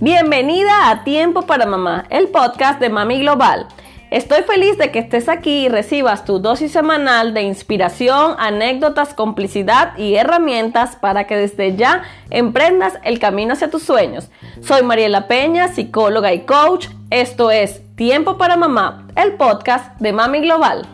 [0.00, 3.68] Bienvenida a Tiempo para Mamá, el podcast de Mami Global.
[4.10, 9.96] Estoy feliz de que estés aquí y recibas tu dosis semanal de inspiración, anécdotas, complicidad
[9.96, 14.30] y herramientas para que desde ya emprendas el camino hacia tus sueños.
[14.60, 16.88] Soy Mariela Peña, psicóloga y coach.
[17.08, 20.86] Esto es Tiempo para Mamá, el podcast de Mami Global.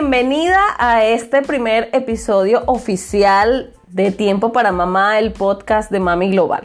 [0.00, 6.62] Bienvenida a este primer episodio oficial de Tiempo para Mamá, el podcast de Mami Global.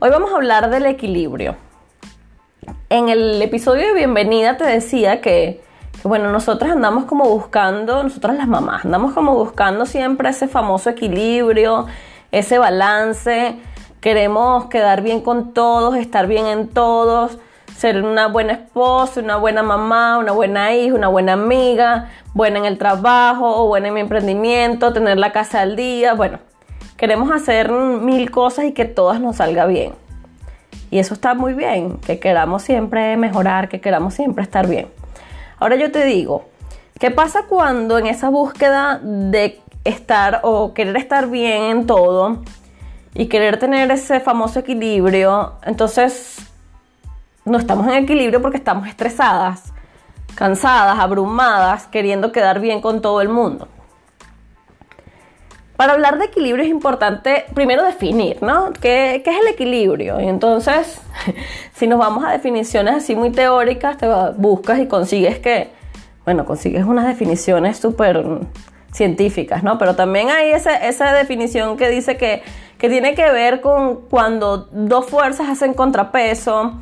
[0.00, 1.54] Hoy vamos a hablar del equilibrio.
[2.90, 5.62] En el episodio de bienvenida te decía que,
[6.02, 10.90] que bueno, nosotros andamos como buscando, nosotras las mamás, andamos como buscando siempre ese famoso
[10.90, 11.86] equilibrio,
[12.32, 13.56] ese balance.
[14.00, 17.38] Queremos quedar bien con todos, estar bien en todos
[17.76, 22.64] ser una buena esposa, una buena mamá, una buena hija, una buena amiga, buena en
[22.64, 26.14] el trabajo o buena en mi emprendimiento, tener la casa al día.
[26.14, 26.38] Bueno,
[26.96, 29.92] queremos hacer mil cosas y que todas nos salga bien.
[30.90, 34.88] Y eso está muy bien, que queramos siempre mejorar, que queramos siempre estar bien.
[35.58, 36.44] Ahora yo te digo,
[37.00, 42.42] ¿qué pasa cuando en esa búsqueda de estar o querer estar bien en todo
[43.14, 46.38] y querer tener ese famoso equilibrio, entonces
[47.44, 49.72] no estamos en equilibrio porque estamos estresadas,
[50.34, 53.68] cansadas, abrumadas, queriendo quedar bien con todo el mundo.
[55.76, 58.72] Para hablar de equilibrio es importante primero definir, ¿no?
[58.80, 60.20] ¿Qué, es el equilibrio?
[60.20, 61.00] Y entonces,
[61.74, 65.70] si nos vamos a definiciones así muy teóricas, te buscas y consigues que,
[66.24, 68.24] bueno, consigues unas definiciones súper
[68.92, 69.76] científicas, ¿no?
[69.76, 72.42] Pero también hay esa definición que dice que,
[72.78, 76.74] que tiene que ver con cuando dos fuerzas hacen contrapeso,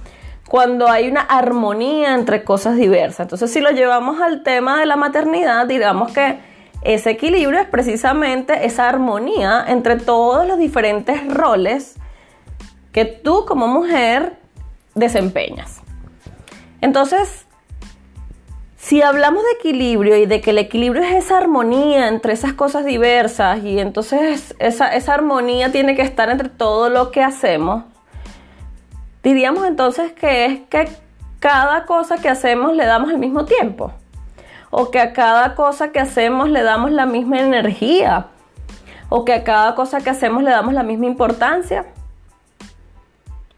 [0.53, 3.21] cuando hay una armonía entre cosas diversas.
[3.21, 6.41] Entonces, si lo llevamos al tema de la maternidad, digamos que
[6.83, 11.95] ese equilibrio es precisamente esa armonía entre todos los diferentes roles
[12.93, 14.37] que tú como mujer
[14.95, 15.81] desempeñas.
[16.83, 17.47] Entonces,
[18.77, 22.85] si hablamos de equilibrio y de que el equilibrio es esa armonía entre esas cosas
[22.85, 27.85] diversas y entonces esa, esa armonía tiene que estar entre todo lo que hacemos,
[29.23, 30.89] Diríamos entonces que es que
[31.39, 33.93] cada cosa que hacemos le damos el mismo tiempo.
[34.71, 38.27] O que a cada cosa que hacemos le damos la misma energía.
[39.09, 41.87] O que a cada cosa que hacemos le damos la misma importancia.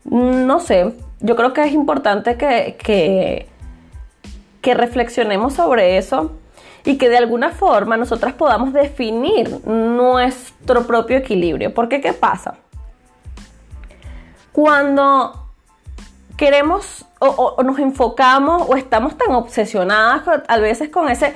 [0.04, 3.48] No sé, yo creo que es importante que, que,
[4.60, 6.32] que reflexionemos sobre eso
[6.84, 11.72] y que de alguna forma nosotras podamos definir nuestro propio equilibrio.
[11.72, 12.56] Porque ¿qué pasa?
[14.52, 15.43] Cuando
[16.44, 21.32] queremos o, nos enfocamos o estamos tan obsesionadas a veces con ese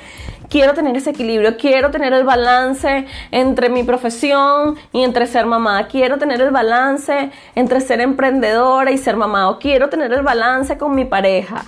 [0.50, 5.86] quiero tener ese equilibrio, quiero tener el balance entre mi profesión y entre ser mamá,
[5.86, 10.76] quiero tener el balance entre ser emprendedora y ser mamá, o quiero tener el balance
[10.76, 11.64] con mi pareja.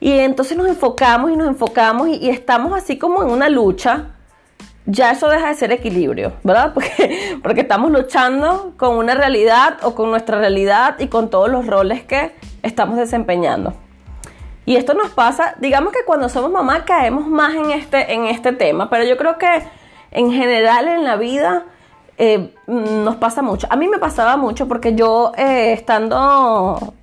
[0.00, 4.17] Y entonces nos enfocamos y nos enfocamos y estamos así como en una lucha
[4.90, 6.72] ya eso deja de ser equilibrio, ¿verdad?
[6.74, 11.66] Porque, porque estamos luchando con una realidad o con nuestra realidad y con todos los
[11.66, 12.32] roles que
[12.62, 13.74] estamos desempeñando.
[14.64, 18.52] Y esto nos pasa, digamos que cuando somos mamá caemos más en este, en este
[18.52, 19.62] tema, pero yo creo que
[20.10, 21.64] en general en la vida
[22.16, 23.66] eh, nos pasa mucho.
[23.70, 26.94] A mí me pasaba mucho porque yo eh, estando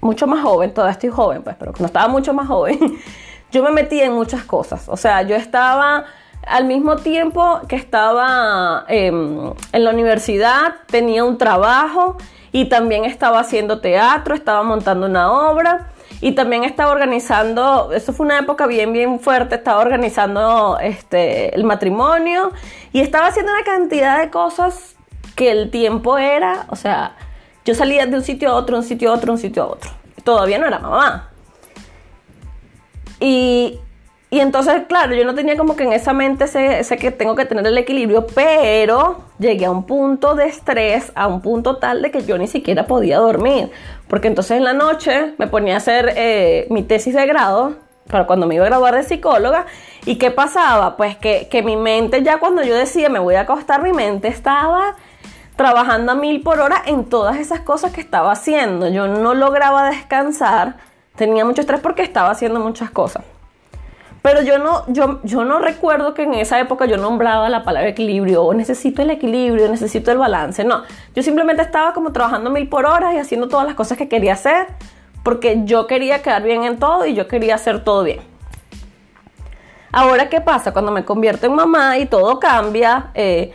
[0.00, 2.78] mucho más joven, todavía estoy joven, pues, pero cuando estaba mucho más joven,
[3.50, 4.88] yo me metí en muchas cosas.
[4.88, 6.04] O sea, yo estaba
[6.46, 12.16] al mismo tiempo que estaba em, en la universidad, tenía un trabajo
[12.52, 15.88] y también estaba haciendo teatro, estaba montando una obra
[16.20, 21.64] y también estaba organizando, eso fue una época bien, bien fuerte, estaba organizando este, el
[21.64, 22.52] matrimonio
[22.92, 24.96] y estaba haciendo una cantidad de cosas
[25.34, 27.16] que el tiempo era, o sea,
[27.64, 29.90] yo salía de un sitio a otro, un sitio a otro, un sitio a otro.
[30.22, 31.30] Todavía no era mamá.
[33.18, 33.80] Y
[34.36, 37.46] y entonces, claro, yo no tenía como que en esa mente ese, que tengo que
[37.46, 42.10] tener el equilibrio, pero llegué a un punto de estrés, a un punto tal de
[42.10, 43.70] que yo ni siquiera podía dormir.
[44.08, 47.76] Porque entonces en la noche me ponía a hacer eh, mi tesis de grado,
[48.10, 49.64] para cuando me iba a graduar de psicóloga.
[50.04, 50.98] ¿Y qué pasaba?
[50.98, 54.28] Pues que, que mi mente ya cuando yo decía me voy a acostar, mi mente
[54.28, 54.96] estaba
[55.56, 58.90] trabajando a mil por hora en todas esas cosas que estaba haciendo.
[58.90, 60.74] Yo no lograba descansar,
[61.14, 63.24] tenía mucho estrés porque estaba haciendo muchas cosas.
[64.26, 67.88] Pero yo no, yo, yo no recuerdo que en esa época yo nombraba la palabra
[67.88, 70.64] equilibrio o necesito el equilibrio, necesito el balance.
[70.64, 70.82] No,
[71.14, 74.32] yo simplemente estaba como trabajando mil por hora y haciendo todas las cosas que quería
[74.32, 74.66] hacer
[75.22, 78.18] porque yo quería quedar bien en todo y yo quería hacer todo bien.
[79.92, 80.72] Ahora, ¿qué pasa?
[80.72, 83.54] Cuando me convierto en mamá y todo cambia, eh,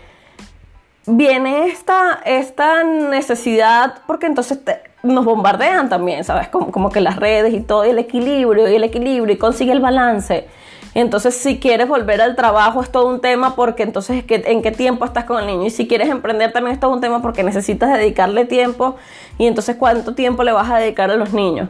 [1.06, 4.60] viene esta, esta necesidad, porque entonces
[5.04, 6.48] nos bombardean también, ¿sabes?
[6.50, 9.72] Como, como, que las redes y todo, y el equilibrio, y el equilibrio, y consigue
[9.72, 10.48] el balance.
[10.94, 15.06] Entonces, si quieres volver al trabajo, es todo un tema, porque entonces, ¿en qué tiempo
[15.06, 15.66] estás con el niño?
[15.66, 18.98] Y si quieres emprender, también es todo un tema, porque necesitas dedicarle tiempo,
[19.38, 21.70] y entonces, ¿cuánto tiempo le vas a dedicar a los niños?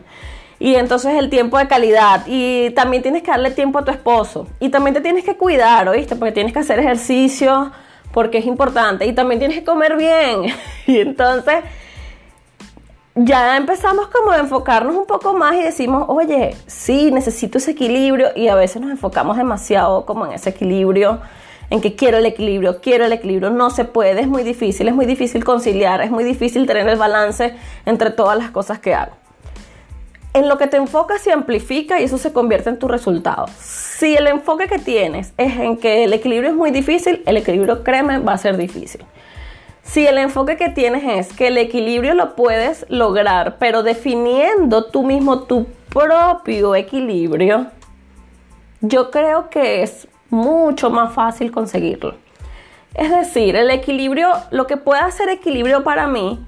[0.61, 2.21] Y entonces el tiempo de calidad.
[2.27, 4.47] Y también tienes que darle tiempo a tu esposo.
[4.59, 6.15] Y también te tienes que cuidar, ¿oíste?
[6.15, 7.71] Porque tienes que hacer ejercicio,
[8.11, 9.05] porque es importante.
[9.05, 10.53] Y también tienes que comer bien.
[10.87, 11.63] y entonces
[13.15, 18.29] ya empezamos como a enfocarnos un poco más y decimos, oye, sí, necesito ese equilibrio.
[18.35, 21.19] Y a veces nos enfocamos demasiado como en ese equilibrio
[21.71, 24.93] en que quiero el equilibrio, quiero el equilibrio, no se puede, es muy difícil, es
[24.93, 27.55] muy difícil conciliar, es muy difícil tener el balance
[27.85, 29.20] entre todas las cosas que hago.
[30.33, 33.47] En lo que te enfocas se amplifica y eso se convierte en tu resultado.
[33.59, 37.83] Si el enfoque que tienes es en que el equilibrio es muy difícil, el equilibrio,
[37.83, 39.03] créeme, va a ser difícil.
[39.83, 45.03] Si el enfoque que tienes es que el equilibrio lo puedes lograr, pero definiendo tú
[45.03, 47.67] mismo tu propio equilibrio,
[48.79, 52.15] yo creo que es mucho más fácil conseguirlo.
[52.93, 56.39] Es decir, el equilibrio, lo que puede hacer equilibrio para mí,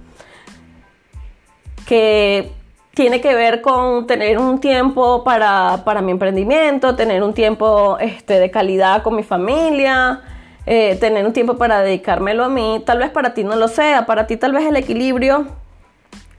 [1.86, 2.52] que
[2.94, 8.52] tiene que ver con tener un tiempo para, mi emprendimiento, tener un tiempo este, de
[8.52, 10.22] calidad con mi familia,
[10.66, 12.84] eh, tener un tiempo para dedicármelo a mí.
[12.86, 15.48] Tal vez para ti no lo sea, para ti tal vez el equilibrio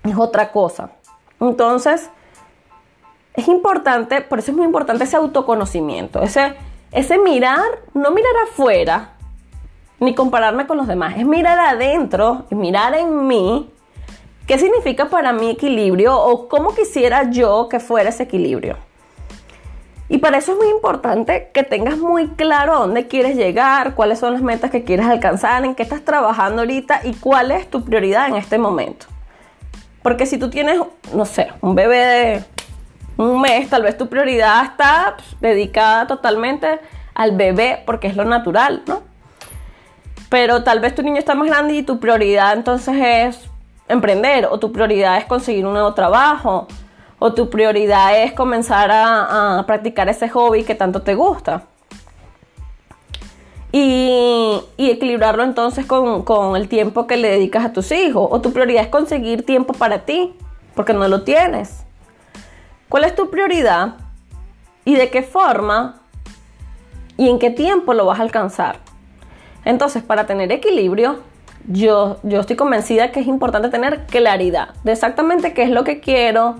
[0.04, 0.90] es otra cosa.
[1.40, 2.08] Entonces,
[3.34, 6.54] es importante, por eso es muy importante ese autoconocimiento, ese,
[6.92, 7.64] ese mirar,
[7.94, 9.14] no mirar afuera,
[9.98, 13.73] ni compararme con los demás, es mirar adentro, mirar en mí
[14.46, 18.76] ¿Qué significa para mí equilibrio o cómo quisiera yo que fuera ese equilibrio?
[20.10, 24.34] Y para eso es muy importante que tengas muy claro dónde quieres llegar, cuáles son
[24.34, 28.28] las metas que quieres alcanzar, en qué estás trabajando ahorita y cuál es tu prioridad
[28.28, 29.06] en este momento.
[30.02, 30.78] Porque si tú tienes,
[31.14, 32.44] no sé, un bebé de
[33.16, 36.80] un mes, tal vez tu prioridad está pues, dedicada totalmente
[37.14, 39.00] al bebé porque es lo natural, ¿no?
[40.28, 43.53] Pero tal vez tu niño está más grande y tu prioridad entonces es
[43.88, 46.66] emprender o tu prioridad es conseguir un nuevo trabajo
[47.18, 51.62] o tu prioridad es comenzar a, practicar ese hobby que tanto te gusta.
[53.72, 58.28] Y, equilibrarlo entonces con, con, el tiempo que le dedicas a tus hijos.
[58.30, 60.36] O tu prioridad es conseguir tiempo para ti,
[60.74, 61.84] porque no lo tienes.
[62.88, 63.94] ¿Cuál es tu prioridad?
[64.84, 66.02] ¿Y de qué forma?
[67.16, 68.76] ¿Y en qué tiempo lo vas a alcanzar?
[69.64, 71.20] Entonces, para tener equilibrio,
[71.66, 76.00] yo, yo estoy convencida que es importante tener claridad de exactamente qué es lo que
[76.00, 76.56] quiero,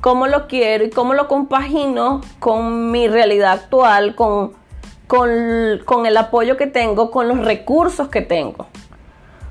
[0.00, 4.52] cómo lo quiero y cómo lo compagino con mi realidad actual, con,
[5.06, 5.30] con,
[5.84, 8.66] con el apoyo que tengo, con los recursos que tengo.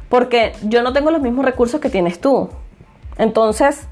[0.10, 2.50] Porque yo no tengo los mismos recursos que tienes tú.
[3.18, 3.88] Entonces,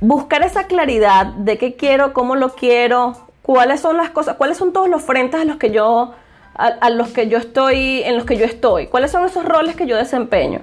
[0.00, 4.72] buscar esa claridad de qué quiero, cómo lo quiero, cuáles son las cosas, cuáles son
[4.72, 6.12] todos los frentes a los que yo
[6.54, 9.86] a, los que yo estoy, en los que yo estoy, cuáles son esos roles que
[9.86, 10.60] yo desempeño.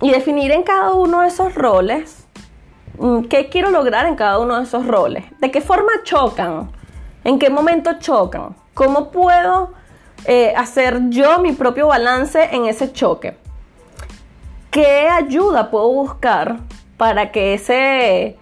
[0.00, 2.26] Y definir en cada uno de esos roles
[2.98, 6.70] mm, qué quiero lograr en cada uno de esos roles, de qué forma chocan,
[7.24, 9.72] en qué momento chocan, cómo puedo
[10.24, 13.36] eh, hacer yo mi propio balance en ese choque,
[14.70, 16.56] qué ayuda puedo buscar
[16.96, 18.38] para que ese,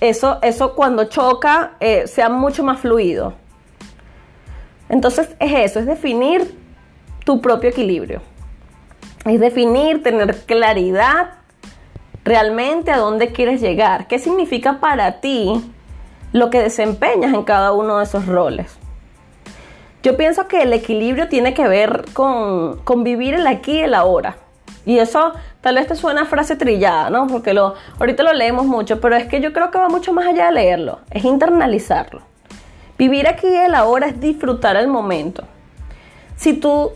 [0.00, 3.34] eso, eso cuando choca eh, sea mucho más fluido.
[4.88, 6.56] Entonces es eso, es definir
[7.24, 8.22] tu propio equilibrio.
[9.24, 11.30] Es definir, tener claridad
[12.24, 14.06] realmente a dónde quieres llegar.
[14.06, 15.62] ¿Qué significa para ti
[16.32, 18.78] lo que desempeñas en cada uno de esos roles?
[20.02, 24.36] Yo pienso que el equilibrio tiene que ver con, vivir el aquí y el ahora.
[24.86, 27.26] Y eso tal vez te suena frase trillada, ¿no?
[27.26, 30.26] Porque lo, ahorita lo leemos mucho, pero es que yo creo que va mucho más
[30.26, 32.22] allá de leerlo, es internalizarlo.
[32.98, 35.44] Vivir aquí y el ahora es disfrutar el momento.
[36.36, 36.92] Si tú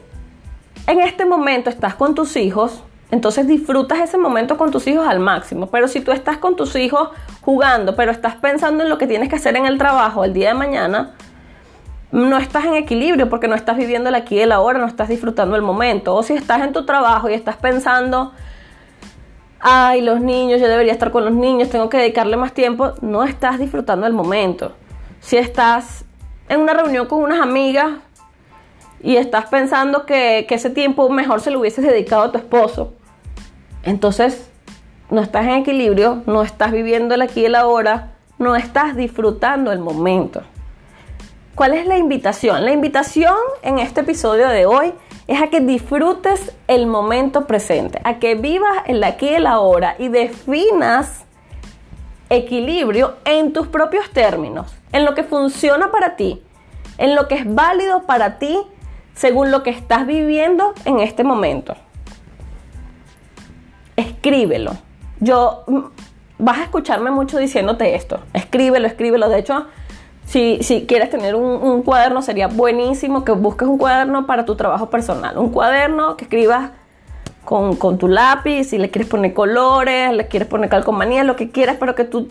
[0.89, 2.83] en este momento estás con tus hijos,
[3.13, 5.67] entonces disfrutas ese momento con tus hijos al máximo.
[5.67, 7.11] Pero si tú estás con tus hijos
[7.43, 10.49] jugando, pero estás pensando en lo que tienes que hacer en el trabajo el día
[10.49, 11.13] de mañana,
[12.11, 15.09] no estás en equilibrio porque no estás viviendo el aquí y el ahora, no estás
[15.09, 16.15] disfrutando el momento.
[16.17, 18.33] O si estás en tu trabajo y estás pensando,
[19.61, 23.23] ay, los niños, yo debería estar con los niños, tengo que dedicarle más tiempo, no
[23.25, 24.73] estás disfrutando el momento.
[25.23, 26.05] Si estás
[26.49, 27.93] en una reunión con unas amigas
[29.01, 32.93] y estás pensando que, ese tiempo mejor se lo hubieses dedicado a tu esposo,
[33.85, 34.51] entonces
[35.11, 39.73] no estás en equilibrio, no estás viviendo el aquí y el ahora, no estás disfrutando
[39.73, 40.43] el momento.
[41.55, 42.65] ¿Cuál es la invitación?
[42.65, 44.93] La invitación en este episodio de hoy
[45.27, 49.95] es a que disfrutes el momento presente, a que vivas el aquí y el ahora
[49.99, 51.25] y definas
[52.33, 56.43] equilibrio en tus propios términos, en lo que funciona para ti,
[56.99, 58.59] en lo que es válido para ti
[59.15, 61.75] según lo que estás viviendo en este momento.
[63.97, 64.73] Escríbelo.
[65.21, 65.81] Yo mm,
[66.39, 68.21] vas a escucharme mucho diciéndote esto.
[68.33, 69.29] Escríbelo, escríbelo.
[69.29, 69.67] De hecho,
[70.25, 74.57] si, si quieres tener un, un, cuaderno, sería buenísimo que busques un cuaderno para tu
[74.57, 75.37] trabajo personal.
[75.37, 76.71] Un cuaderno que escribas
[77.45, 81.51] con, con tu lápiz, si le quieres poner colores, le quieres poner calcomanía, lo que
[81.51, 82.29] quieras, pero que tú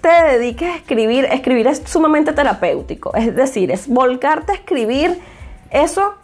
[0.00, 1.24] te dediques a escribir.
[1.26, 3.14] Escribir es sumamente terapéutico.
[3.14, 5.18] Es decir, es volcarte a escribir
[5.70, 6.14] eso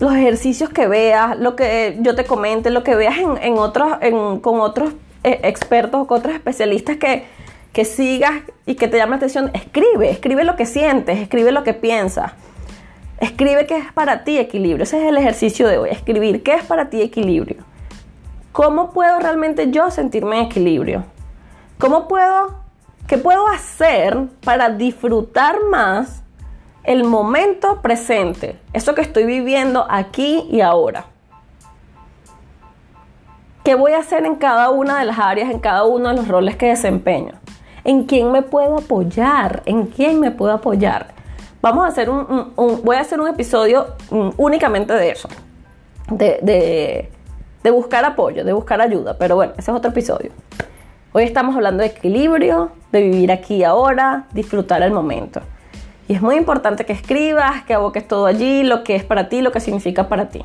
[0.00, 3.98] los ejercicios que veas, lo que yo te comente, lo que veas en, otros,
[4.40, 7.24] con otros eh, expertos o con otros especialistas que,
[7.74, 8.32] que sigas
[8.64, 12.32] y que te llame la atención, escribe, escribe lo que sientes, escribe lo que piensas.
[13.20, 14.84] Escribe qué es para ti equilibrio.
[14.84, 15.90] Ese es el ejercicio de hoy.
[15.90, 17.58] Escribir qué es para ti equilibrio.
[18.50, 21.04] ¿Cómo puedo realmente yo sentirme en equilibrio?
[21.78, 22.56] ¿Cómo puedo,
[23.06, 26.22] qué puedo hacer para disfrutar más
[26.82, 28.58] el momento presente?
[28.72, 31.04] Eso que estoy viviendo aquí y ahora.
[33.62, 36.26] ¿Qué voy a hacer en cada una de las áreas, en cada uno de los
[36.26, 37.34] roles que desempeño?
[37.84, 39.62] ¿En quién me puedo apoyar?
[39.66, 41.19] ¿En quién me puedo apoyar?
[41.62, 42.52] Vamos a hacer un,
[42.82, 45.28] voy a hacer un episodio mm, únicamente de eso,
[46.10, 47.10] de,
[47.62, 50.30] de, buscar apoyo, de buscar ayuda, pero bueno, ese es otro episodio.
[51.12, 55.42] Hoy estamos hablando de equilibrio, de vivir aquí y ahora, disfrutar el momento.
[56.08, 59.42] Y es muy importante que escribas, que aboques todo allí, lo que es para ti,
[59.42, 60.42] lo que significa para ti.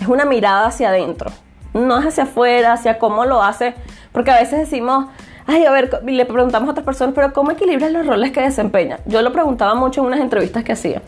[0.00, 1.32] Es una mirada hacia adentro,
[1.74, 3.74] no es hacia afuera, hacia cómo lo hace,
[4.12, 5.06] porque a veces decimos,
[5.46, 8.98] ay, a ver, le preguntamos a otras personas, pero ¿cómo equilibras los roles que desempeña?
[9.06, 11.02] Yo lo preguntaba mucho en unas entrevistas que hacía.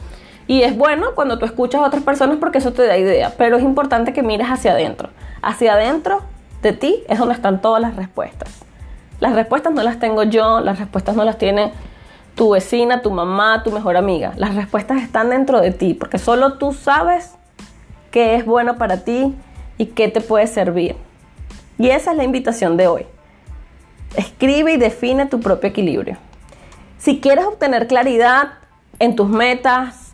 [0.46, 3.56] Y es bueno cuando tú escuchas a otras personas porque eso te da idea, pero
[3.56, 5.08] es importante que mires hacia adentro.
[5.42, 6.20] Hacia adentro
[6.62, 8.64] de ti es donde están todas las respuestas.
[9.20, 11.72] Las respuestas no las tengo yo, las respuestas no las tiene
[12.34, 14.32] tu vecina, tu mamá, tu mejor amiga.
[14.36, 17.36] Las respuestas están dentro de ti, porque solo tú sabes
[18.10, 19.34] qué es bueno para ti
[19.78, 20.96] y qué te puede servir.
[21.78, 23.06] Y esa es la invitación de hoy.
[24.16, 26.16] Escribe y define tu propio equilibrio.
[26.98, 28.52] Si quieres obtener claridad
[28.98, 30.04] en tus metas,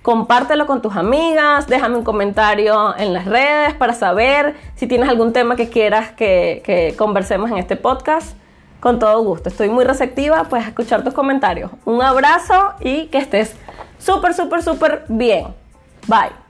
[0.01, 5.35] compártelo con tus amigas, déjame un comentario en las redes para saber si tienes algún
[5.35, 8.35] tema que quieras que, que, conversemos en este podcast.
[8.81, 11.71] Con todo gusto, estoy muy receptiva pues a escuchar tus comentarios.
[11.85, 13.55] Un abrazo y que estés
[13.99, 15.49] súper, súper, súper bien.
[16.07, 16.48] Bye.